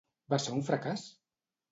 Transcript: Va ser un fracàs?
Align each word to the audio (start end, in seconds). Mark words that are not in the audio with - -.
Va 0.33 0.39
ser 0.45 0.53
un 0.55 0.63
fracàs? 0.69 1.03